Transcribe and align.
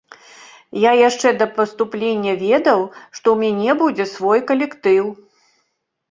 Я 0.83 0.91
яшчэ 0.99 1.31
да 1.41 1.45
паступлення 1.57 2.33
ведаў, 2.43 2.81
што 3.17 3.25
ў 3.33 3.35
мяне 3.43 3.71
будзе 3.83 4.07
свой 4.13 4.39
калектыў. 4.53 5.05